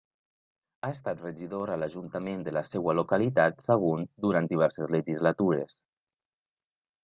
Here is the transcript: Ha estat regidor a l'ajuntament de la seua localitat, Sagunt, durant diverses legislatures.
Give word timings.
Ha 0.85 0.89
estat 0.95 1.21
regidor 1.25 1.71
a 1.73 1.75
l'ajuntament 1.81 2.41
de 2.49 2.55
la 2.57 2.65
seua 2.69 2.97
localitat, 3.01 3.63
Sagunt, 3.69 4.11
durant 4.27 4.51
diverses 4.57 4.93
legislatures. 4.99 5.81